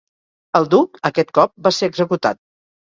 [0.59, 2.43] El duc, aquest cop, va ser executat.